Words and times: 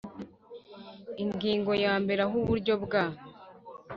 Ingingo 1.23 1.71
ya 1.83 1.93
mbere 2.03 2.21
Aho 2.25 2.35
Uburyo 2.43 2.73
bwa 2.83 3.03